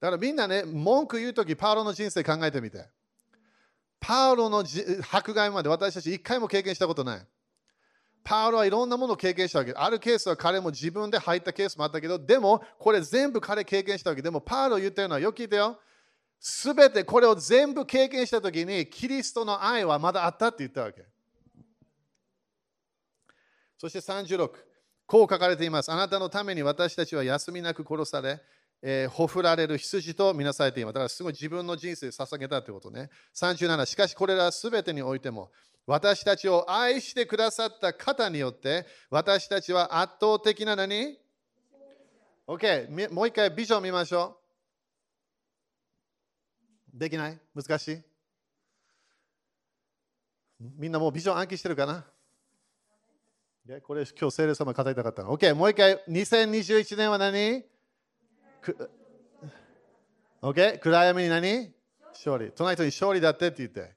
[0.00, 2.86] だからみんなね、文句言うとき、パウロの人生考えてみて。
[4.00, 4.64] パウロの
[5.12, 7.26] 迫害まで私たち一回も経験したことない。
[8.24, 9.72] パウロはいろんなものを経験したわけ。
[9.72, 14.22] あるケースは彼も自分で入ったケースもあったけど、でもこれ全部彼経験したわけ。
[14.22, 15.78] でもパウロ言ったような、よく聞いてよ。
[16.38, 21.04] すべてこれを全部経験したときに、キリストの愛はまだあったって言ったわけ。
[23.78, 24.50] そして36、
[25.06, 25.90] こう書かれています。
[25.90, 28.40] あなたのために私たちは休みなく殺され、
[28.82, 30.94] えー、ほふられる羊とみなされています。
[30.94, 33.10] だからすごい自分の人生捧げたということね。
[33.34, 35.50] 37、しかしこれらすべてにおいても、
[35.86, 41.18] 私たちを愛してくださった方によって、私たちは圧倒的な何
[42.46, 44.38] ?OK、もう一回ビジョン見ましょ
[46.94, 46.98] う。
[46.98, 47.38] できない？
[47.54, 48.02] 難しい？
[50.76, 52.04] みんなもうビジョン暗記してるかな？
[53.82, 55.36] これ今日聖霊様語りたかったの。
[55.36, 57.64] OK、もう一回、2021年は何？
[60.42, 61.72] ?OK、暗闇に何？
[62.12, 62.52] 勝利。
[62.52, 63.94] 隣人に勝利だってって言って。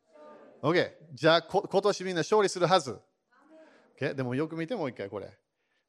[0.61, 2.97] OK、じゃあ今年みんな勝利するはず。
[3.99, 5.29] OK、でもよく見てもう一回これ。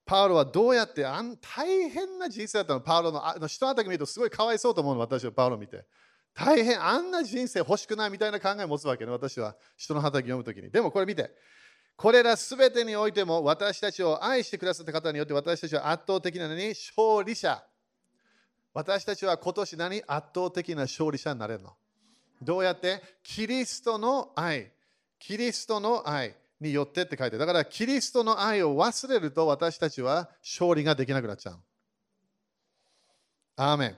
[0.07, 2.81] パウロはどうやってあん大変な人生だったの？
[2.81, 5.85] パウロのあの人の時見るとすごいかわいそうと思うの私はパウロ見て。
[6.35, 10.71] 大変あんな人生欲しくないみたいな考えを持つわけね私は人の畑読むときに。
[10.71, 11.31] でもこれ見て。
[11.97, 17.65] これらすべてにおいても私たちを愛してくださった方によって私たちは圧倒的なのに勝利者。
[18.75, 21.75] 私たちは今年何圧倒的な勝利者になれるの？
[22.43, 23.01] どうやって？
[23.23, 24.73] キリストの愛。
[25.19, 31.61] キリストの愛によってって書いてだからキリストの愛を忘れると私たちは勝利ができなくなっちゃう。
[33.57, 33.97] アーメン。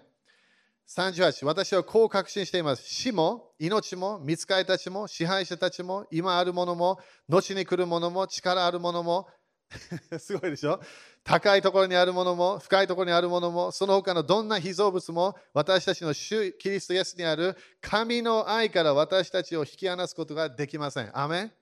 [0.89, 2.85] 38私はこう確信しています。
[2.85, 9.29] 死も、命も、見つかりたちも、支配者たちも、今あるものも、後に来るものも、力あるものも、
[10.21, 10.81] すごいでしょ？
[11.27, 21.11] 高いところにあるものも、深いところにあるものも、その他のどんな被造物も、私たちの主キリストイエスにある神の愛から私たちを引き離すことができません。
[21.19, 21.53] アメン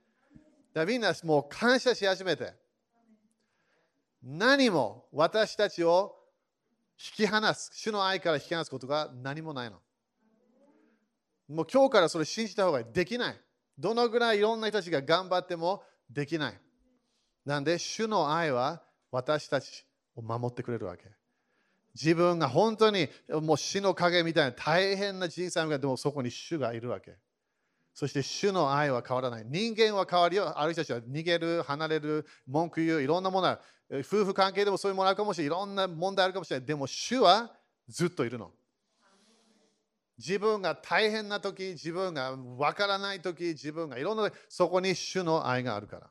[0.75, 2.53] だみんなもう感謝し始めて。
[4.23, 6.15] 何も私たちを
[7.19, 9.81] 引き離す、主の愛から引き離すことが何もないの。
[11.49, 12.83] もう今日からそれ信じた方が。
[12.85, 13.41] できない。
[13.79, 16.61] どのぐらいいろんな人たちが頑張ってもできない。
[17.47, 18.83] なんで、主の愛は
[19.15, 21.05] 私たちを守ってくれるわけ。
[21.95, 27.17] 自分が本当にもう死の影みたいな大変な人生がでもそこに主がいるわけ。
[27.95, 29.45] そして主の愛は変わらない。
[29.47, 30.59] 人間は変わるよ。
[30.59, 34.01] ある人たちは逃げる、離れる、文句言う、いろんなものある。
[34.01, 35.57] 夫婦関係でもそういうものあるかもしれない。
[35.57, 36.67] いろんな問題あるかもしれない。
[36.67, 37.55] でも主は
[37.87, 38.51] ずっといるの。
[40.19, 46.11] 自分が大変な時、自分がわからない時、自分がいろんなそこに主の愛があるから。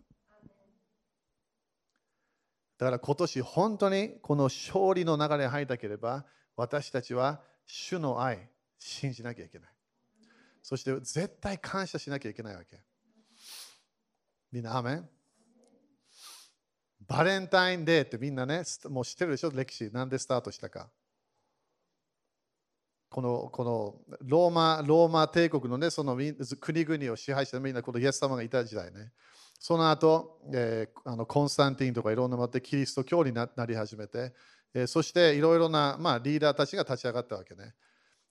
[2.83, 9.69] だから今年本当にこの勝利の流れに入りたければ、私たちは主の愛、信じなきゃいけない。
[10.61, 12.81] そして絶対感謝しなきゃいけないわけ。
[14.51, 15.09] みんな、アメン
[17.07, 19.91] バレンタインデーってみんなね、もう知ってるでしょ、歴史。
[19.91, 20.89] なんでスタートしたか。
[23.09, 29.11] このこのローマローマ帝国の,、ね、その国々を支配したみんなこのイエス様がいた時代ね。
[29.65, 34.33] その後、えー、あのコンスタンティンとかいろんなものでキリスト教になり始めて、
[34.73, 37.73] えー、そしていろいろな、まあ、リーダーたちが立ち上がったわけね。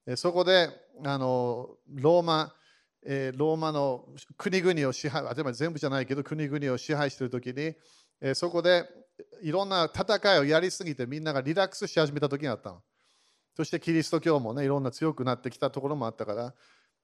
[0.07, 0.68] えー、そこで
[1.03, 2.53] あのローマ、
[3.07, 4.05] えー、ローマの
[4.37, 7.55] 国々を支配、あま全部じゃないけど国々を支配しているときに、
[8.21, 8.85] えー、そこで
[9.40, 12.83] いろんな戦いをやりすぎてみんながリラックスし始めた時があったの。
[13.57, 16.55] そしてキリスト教もね、いろんな強くなってきたところもあったから、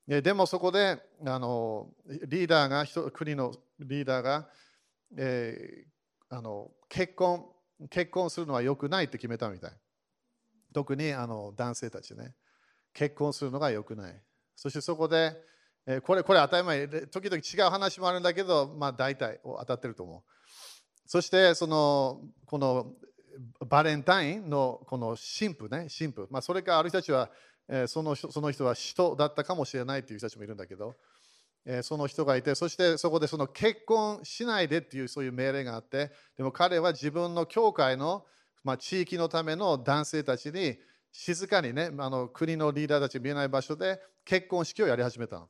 [0.09, 4.49] でもそこであのリーダーが、国のリーダーが、
[5.19, 7.45] えー、あの結婚
[7.91, 9.73] 結婚するのは良くないって決めたみたい。
[10.73, 12.35] 特にあの男性たちね。
[12.95, 14.23] 結婚するのが良くない。
[14.57, 15.37] そしてそこで、
[15.87, 20.23] えー、これこれ当たり前、時々違う話もあるんだけど、まあ大体当たってると思う。
[21.07, 22.93] そしてそのこの
[23.67, 26.27] バレンタインのこの神父ね、神父。
[26.31, 27.31] まあ、それかある人たちは
[27.69, 30.97] えそのその人は人だったかもしれないという人たちもいるんだけど、
[31.65, 38.25] えその人がいて、そしてそこでその結婚しないでっていうそういう命令があって、でも彼は自分の教会の、
[38.65, 40.79] まあ、地域のための男性たちに
[41.13, 45.47] 静かにね、あの国のリーダーたち見えない場所で結婚式をやり始めた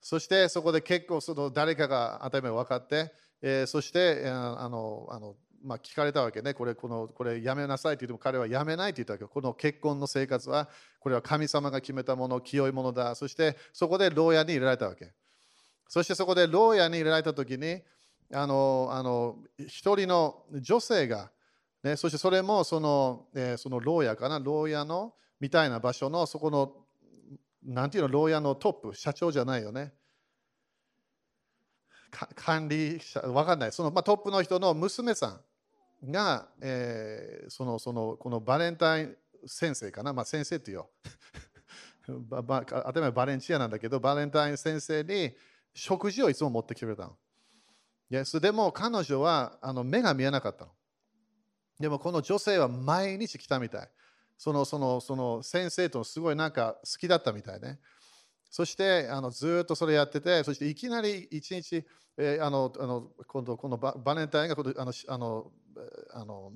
[0.00, 10.68] そしてそこで結構その誰かが当たり前分かって、え、そして、あのあのまあ、聞かれたわけね、これこのこれやめなさいって言っても彼はやめないって言ったわけこの結婚の生活は
[11.00, 13.14] これは神様が決めたもの、清いものだ。
[13.14, 15.12] そしてそこで牢屋に入れられたわけ。
[15.88, 17.80] そしてそこで牢屋に入れられたときに、
[18.32, 21.30] あのあの一人の女性が、
[21.82, 26.72] ね、そしてそれもその,、えー、その牢屋かな、牢屋のみたいな場所のそこの、
[27.62, 29.94] なんていうの、牢屋のトップ、社長じゃないよね。
[32.36, 33.72] 管理者、わかんない。
[33.72, 35.40] その、まあ、トップの人の娘さん。
[36.10, 40.90] が、えー、そのそのこのバレンタイン先生かな、まあ、先生ってよ。
[42.28, 45.34] ばば当たり前バレンチアなんだけど、バレンタイン先生に
[45.72, 47.16] 食事をいつも持ってきてくれたの。
[48.10, 50.72] Yes、でも彼女はあの目が見えなかったの。
[51.80, 53.90] でもこの女性は毎日来たみたい。
[54.36, 57.80] そのそのその先生とすごいなんか好きだったみたいね。
[58.50, 61.84] そしてあのずっとそれやってて、そしていきなり一日、
[62.16, 65.50] えー、あのあの今度このババレンタインがあのあの
[66.12, 66.52] あの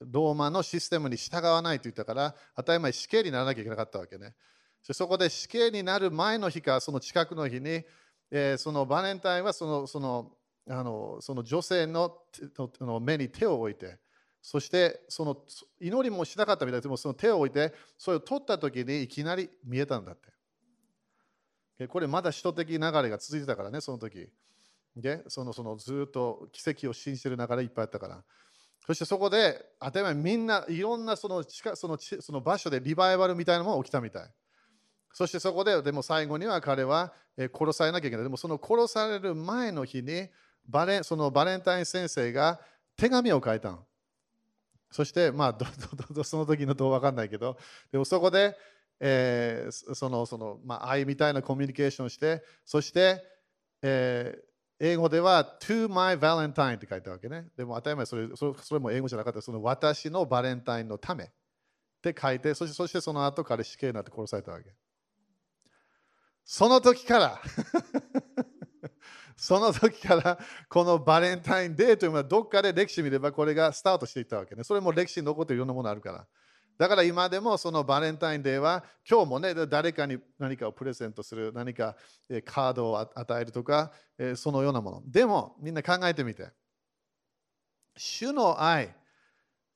[0.00, 4.34] ローマのシステムに従わないと言ったから、当たり前死刑にならなきゃいけなかったわけね。
[4.82, 7.84] そこで死刑になる前の日か、その近くの日に、
[8.30, 10.32] えー、そのバレンタインはそのその
[10.68, 12.18] あのその女性の
[12.80, 13.98] の目に手を置いて、
[14.42, 15.38] そしてその
[15.80, 21.88] 祈りもしなかったみたいでもその手を置いて、それを取った時にいきなり見えたんだって。
[21.88, 24.28] これまだ首都的流れが続いてたからね、その時。
[24.96, 28.24] でそのそのずっと奇跡を信じてる中でいっぱいあったから。
[28.86, 34.30] そしてそこで、当たり前みんないろんなその近そのその場所でリバイバルみたいなのも起きたみたい。
[35.12, 38.24] そしてそこで、でも最後には彼は殺されなきゃいけない。
[38.24, 40.28] でもその殺される前の日に
[40.66, 42.60] バレそのバレンタイン先生が
[42.96, 43.86] 手紙を書いたの。
[44.90, 45.64] そして、まあ、ど
[46.08, 47.56] どどその時のどう分かんないけど、
[47.90, 48.56] でもそこで、
[49.00, 53.24] えー、そのその、まあ、愛みたいなコミュニケーションして、そして、
[53.80, 57.46] えー英語では to my valentine って書いてあるわけね。
[57.56, 61.30] でも当たり前それそれも英語じゃなかったその私のバレンタインのため。
[62.10, 64.74] って書いて、そしてそしてその後彼死刑になって殺されたわけ。
[66.44, 67.40] その時から
[69.34, 74.62] その時からこのバレンタインデーというのはどっかで歴史見ればこれがスタートしていったわけね。
[74.62, 76.28] それも歴史に残っているようなものあるから。
[76.76, 81.96] だから今でもそのバレンタインデーは今日もね誰かに何かをプレゼントする何か
[82.44, 83.92] カードを与えるとか
[84.34, 85.02] そのようなもの。
[85.06, 86.48] でもみんな考えてみて。
[87.96, 88.92] 主の愛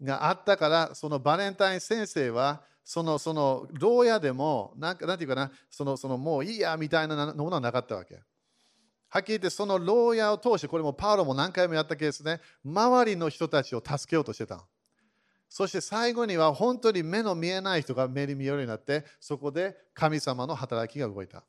[0.02, 8.20] があったからそのバレンタイン先生はそのその牢屋でもなんなんていうかなそのそのもういいやみたいなものはなかったわけ。
[9.10, 14.62] はっきり言ってその牢屋を通してこれもパウロも何回もやったケースね周りの人たちを助けようとしてたの。
[15.48, 21.44] そして最後には本当に目の見えない人が目に見えるようになってそこで神様の働きが動いた。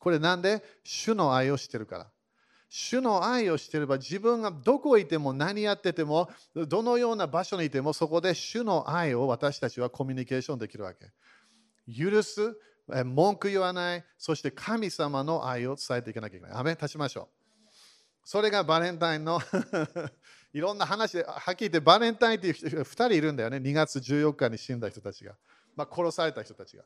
[0.00, 0.62] これなんで？
[0.84, 2.06] 主の愛をしてるから。
[2.68, 11.06] 主の愛をしてれば自分がどこいても何やっててもどのような場所にいてもそこで主の愛を私たちはコミュニケーションできるわけ。
[11.92, 12.58] 許す、
[13.04, 16.56] 文句言わない、そして神様の愛を伝えていかなきゃいけない。
[16.58, 17.36] アメ立ちましょう。
[18.24, 19.40] それがバレンタインの
[20.56, 23.58] いろんな話で、はっきり言ってバレンタインっていう人2人いるんだよね。
[23.58, 25.34] 2月14日に死んだ人たちが。
[25.76, 26.84] まあ、殺された人たちが。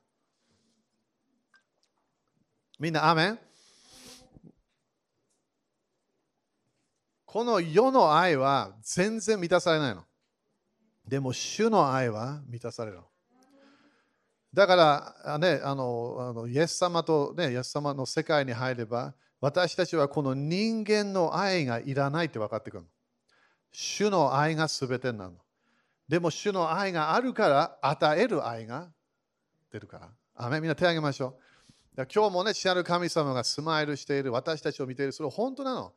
[2.80, 3.38] みんな、アメン？
[7.24, 10.04] この世の愛は全然満たされないの。
[11.06, 13.04] でも、主の愛は満たされるの。
[14.52, 22.88] だからね、あのあのイエス様と、ね、イエス様の世界に入れば、私たちはこの人間の愛がいらないって分かってくるの。
[23.72, 25.34] 主の愛が全てなの。
[26.08, 28.90] でも、主の愛があるから、与える愛が
[29.70, 30.08] 出るから。
[30.34, 31.38] あめみんな手を挙げましょ
[31.96, 32.06] う。
[32.12, 35.92] 今日もね、知らる神様がスマイルしている、私たちを見ている、それ本当なの。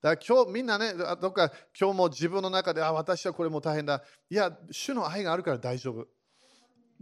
[0.00, 4.02] だから今日みんなね、どっか今日も自分の中で、あ、私はこれも大変だ。
[4.30, 6.06] いや、主の愛があるから大丈夫。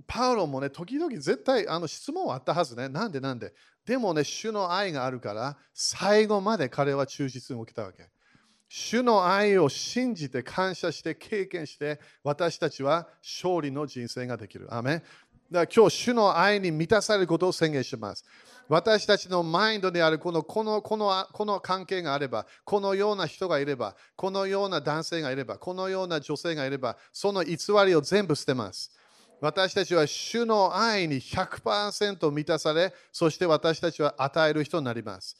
[0.06, 2.88] パウロもね、時々絶対あの質問はあったはずね。
[2.88, 3.52] なんでなんで
[3.84, 8.10] でもね、主の愛があるから、最後まで彼は忠実に起きたわけ。
[8.68, 14.72] 主の愛を信じて感謝して経験して私たちは勝利の人生ができる。
[14.74, 15.02] アメ
[15.50, 18.24] だから今日主の愛に満たされることを宣言します。
[18.68, 27.56] 私たちのマインドであるこのこのこのこの関係があれば、このような人がいれば、このような男性がいれば、このような女性がいれば、その偽
[27.86, 28.90] りを全部捨てます。
[29.40, 35.36] 私たちは主の愛に100%満たされ、そして私たちは与える人になります。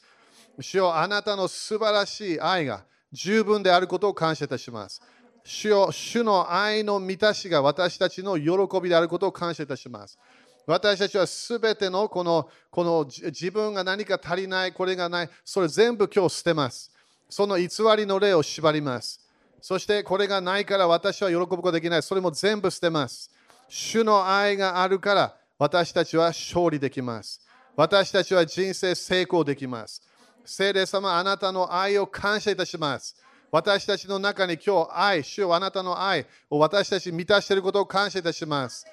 [0.61, 2.85] 主よあなたの素晴らしい愛が
[3.17, 5.01] 十分であることを感謝いたします。
[5.43, 10.19] 主よ主の愛の満たしが私たちの喜びであることを感謝いたします。
[10.67, 16.91] 私たちはすべてのこのこの自分が何か足りない、これがない、それ全部今日捨てます。
[17.29, 19.19] その偽りの霊を縛ります。
[19.61, 22.03] そしてこれがないから私は喜ぶことができない。
[22.03, 23.31] それも全部捨てます。
[23.67, 27.41] 主の愛があるから私たちは勝利できます。
[27.75, 30.03] 私たちは人生成功できます。
[30.47, 33.15] 聖霊様、あなたの愛を感謝いたします。
[33.51, 38.85] 私たちの中に今日愛、主よあなたの愛を私たち満たしていることを感謝いたします。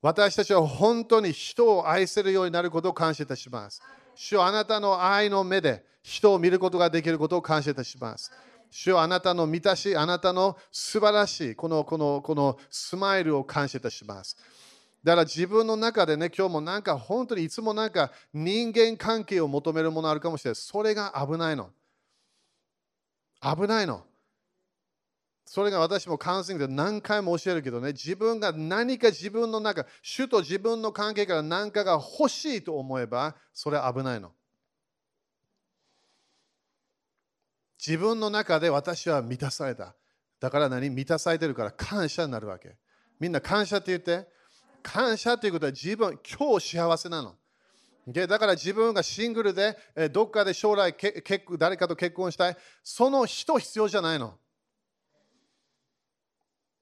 [0.00, 3.82] 私たちは本当に人を愛せるようになることを感謝いたします。
[4.14, 8.32] 主よあなたの愛の目で人を見ることができることを感謝いたします。
[8.70, 14.34] 主よあなたの満たし、あなたの素晴らしいこのこのこのスマイルを感謝いたします。
[15.02, 20.54] だから自分の中でね、今日もなんか本当にいつもなんか人間関係を求めるものあるかもしれない。
[20.56, 21.70] それが危ないの。
[23.40, 24.04] 危ないの。
[25.46, 34.32] それが私もカウンセリングで何回も教えるけどね、自分が何か自分の中、主と自分の関係から何かが欲しいと思えば、それは危ないの。
[37.84, 39.94] 自分の中で私は満たされた。
[40.38, 40.90] だから何？
[40.90, 42.76] 満たされてるから感謝になるわけ。
[43.18, 44.28] みんな感謝って言って。
[44.82, 47.36] 感謝ということは自分、今日幸せなの。
[48.06, 49.76] だから自分がシングルで
[50.10, 50.96] どっかで将来
[51.58, 52.56] 誰かと結婚したい。
[52.82, 54.36] その人必要じゃないの。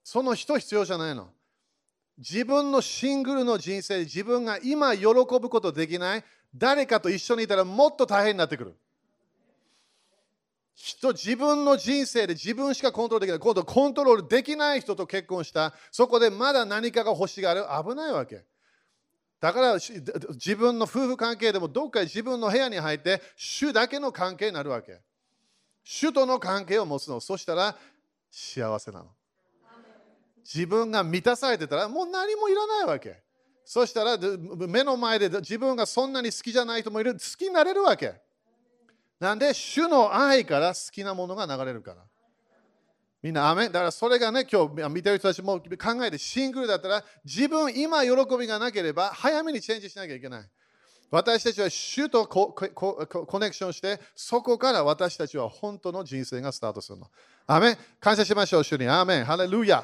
[0.05, 1.28] その人必要じゃないの。
[2.16, 6.24] 自分のシングルの人生自分が今喜ぶことできない
[6.55, 8.74] 誰かと一緒にいたらもっと大変になってくる。
[10.80, 15.74] 人自分の人生で自分しかコントロールできない今度コントロールできない人と結婚した。
[15.90, 17.64] そこでまだ何かが欲しがる。
[17.84, 18.44] 危ないわけ。
[19.40, 25.00] だから自分の夫婦関係でもどっか自分の部屋に入って主だけの関係になるわけ。
[25.82, 27.18] 主との関係を持つの。
[27.20, 27.76] そしたら
[28.30, 29.06] 幸せなの。
[30.44, 33.20] 自分が満たされてたらもう何もいらないわけ。
[33.64, 34.16] そしたら
[34.68, 37.14] 目の前で自分がそんなに好きじゃない人もいる。
[37.14, 38.27] 好きになれるわけ。
[39.20, 42.04] なんで主の愛から好きなものが流れるから。
[43.20, 50.48] みんな、アメだからそれがね、今日見てる人たちも考えて、シングルだったら、自分、今、喜びがなければ、早めにチェンジしなきゃいけない。
[51.10, 57.10] 私たちは主とココネクションして、そこから私たちは本当の人生がスタートするの。
[57.46, 58.86] アメン感謝しましょう、主に。
[58.86, 59.82] アメンハレルヤ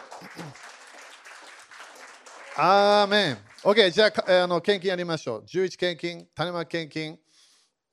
[2.57, 5.45] アーメン OK、じゃあ、あの献金やりましょう。
[5.45, 7.19] 11献金、種まき献金。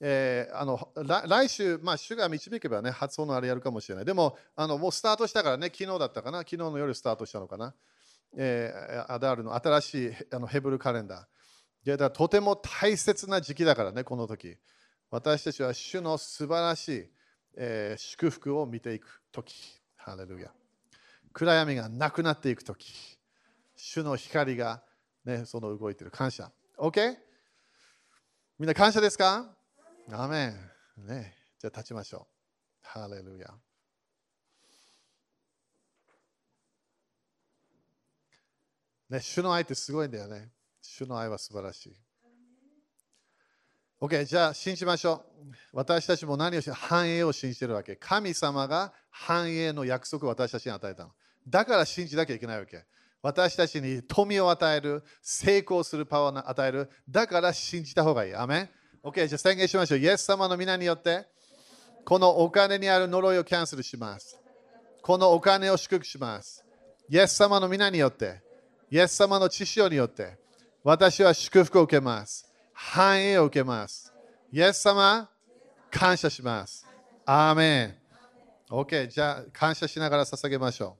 [0.04, 0.90] えー、あの
[1.28, 4.06] 来週、まあ、主が導けばね、発音のあれやるかもしれない。
[4.06, 7.76] でも、あのもうスタートしたからね、昨日だったかな、昨日の夜スタートしたのかな。
[8.36, 11.24] えー、アダールの新しいあのヘブルカレンダー。
[11.84, 14.58] いやだとても大切な時期だからね、この時。
[15.12, 17.10] 私たちは主の素晴らしい、
[17.56, 19.54] えー、祝福を見ていく時。
[19.98, 20.52] ハレルヤ。
[21.34, 22.92] 暗闇がなくなっていく時。
[23.76, 24.82] 主の光が、
[25.26, 26.12] ね、その動いている。
[26.12, 26.52] 感謝。
[26.78, 27.16] OK?
[28.58, 29.61] みんな感謝ですか？
[30.14, 30.72] アメン。
[31.08, 32.42] ね、じゃあ立ちましょう。
[32.82, 33.48] ハレルヤ。
[39.10, 40.52] ね、主の愛ってすごいんだよね。
[40.82, 41.96] 主の愛は素晴らしい。
[44.00, 45.52] OK、じゃあ信じましょう。
[45.74, 47.96] 私たちも何をし繁栄を信じてるわけ。
[47.96, 51.12] 神様が繁栄の約束を私たちに与えたの。
[51.48, 52.84] だから信じなきゃいけないわけ。
[53.22, 56.90] 私たちに富を与える、成功するパワーを与える。
[57.08, 58.36] だから信じた方がいい。
[58.36, 58.70] アメン
[59.04, 60.00] OK、じゃあ宣言しましょう。
[60.00, 61.26] イエス様の皆によって、
[62.06, 64.40] このお金にある呪いをキャンセルします。
[65.02, 66.64] このお金を祝福します。
[67.10, 68.42] イエス様の皆によって、
[68.92, 70.38] イエス様の知識によって、
[70.84, 72.46] 私は祝福を受けます。
[72.74, 74.14] 繁栄を受けます。
[74.52, 75.30] イエス様、
[75.90, 76.86] 感謝します。
[77.26, 77.96] アーメン。
[78.70, 80.94] OK、じゃあ感謝しながら捧げましょう。